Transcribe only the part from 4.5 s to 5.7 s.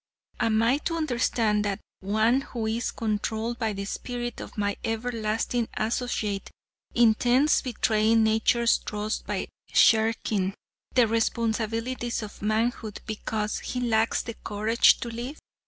my everlasting